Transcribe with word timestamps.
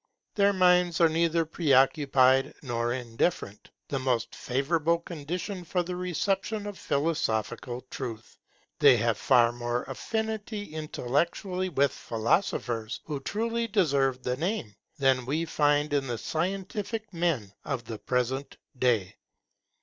Their 0.33 0.51
minds 0.51 0.99
are 0.99 1.09
neither 1.09 1.45
preoccupied 1.45 2.55
nor 2.63 2.91
indifferent; 2.91 3.69
the 3.87 3.99
most 3.99 4.33
favourable 4.33 4.97
condition 4.97 5.63
for 5.63 5.83
the 5.83 5.95
reception 5.95 6.65
of 6.65 6.79
philosophical 6.79 7.81
truth. 7.91 8.35
They 8.79 8.97
have 8.97 9.19
far 9.19 9.51
more 9.51 9.83
affinity 9.83 10.73
intellectually 10.73 11.69
with 11.69 11.91
philosophers 11.91 12.99
who 13.05 13.19
truly 13.19 13.67
deserve 13.67 14.23
the 14.23 14.35
name, 14.37 14.73
than 14.97 15.23
we 15.23 15.45
find 15.45 15.93
in 15.93 16.07
the 16.07 16.17
scientific 16.17 17.13
men 17.13 17.53
of 17.63 17.83
the 17.85 17.99
present 17.99 18.57
day. 18.75 19.17